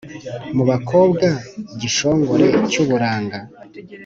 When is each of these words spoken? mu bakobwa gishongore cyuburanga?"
mu 0.55 0.63
bakobwa 0.69 1.27
gishongore 1.81 2.45
cyuburanga?" 2.71 3.39